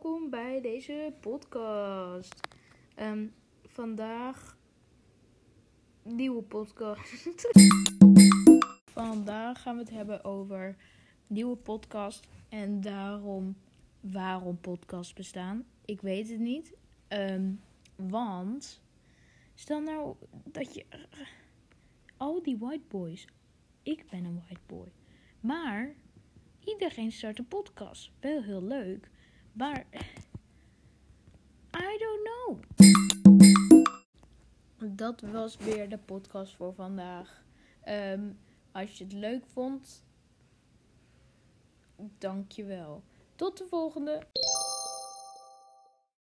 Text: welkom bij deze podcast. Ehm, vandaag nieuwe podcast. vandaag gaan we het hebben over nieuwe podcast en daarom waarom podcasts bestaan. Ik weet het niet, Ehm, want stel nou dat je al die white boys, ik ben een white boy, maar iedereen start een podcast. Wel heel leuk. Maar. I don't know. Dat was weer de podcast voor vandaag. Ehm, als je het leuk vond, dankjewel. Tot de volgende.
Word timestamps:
welkom 0.00 0.30
bij 0.30 0.60
deze 0.60 1.12
podcast. 1.20 2.40
Ehm, 2.94 3.26
vandaag 3.62 4.56
nieuwe 6.02 6.42
podcast. 6.42 7.28
vandaag 9.00 9.62
gaan 9.62 9.74
we 9.74 9.80
het 9.80 9.90
hebben 9.90 10.24
over 10.24 10.76
nieuwe 11.26 11.56
podcast 11.56 12.26
en 12.48 12.80
daarom 12.80 13.56
waarom 14.00 14.60
podcasts 14.60 15.12
bestaan. 15.12 15.66
Ik 15.84 16.00
weet 16.00 16.28
het 16.28 16.40
niet, 16.40 16.74
Ehm, 17.08 17.52
want 17.96 18.82
stel 19.54 19.80
nou 19.80 20.16
dat 20.44 20.74
je 20.74 20.84
al 22.16 22.42
die 22.42 22.58
white 22.58 22.86
boys, 22.88 23.26
ik 23.82 24.04
ben 24.10 24.24
een 24.24 24.42
white 24.46 24.60
boy, 24.66 24.92
maar 25.40 25.94
iedereen 26.64 27.12
start 27.12 27.38
een 27.38 27.48
podcast. 27.48 28.10
Wel 28.20 28.42
heel 28.42 28.62
leuk. 28.62 29.10
Maar. 29.54 29.86
I 31.76 31.98
don't 31.98 32.28
know. 32.28 32.62
Dat 34.96 35.20
was 35.20 35.56
weer 35.56 35.88
de 35.88 35.98
podcast 35.98 36.54
voor 36.54 36.74
vandaag. 36.74 37.44
Ehm, 37.82 38.30
als 38.72 38.98
je 38.98 39.04
het 39.04 39.12
leuk 39.12 39.46
vond, 39.46 40.04
dankjewel. 42.18 43.02
Tot 43.36 43.58
de 43.58 43.66
volgende. 43.66 44.26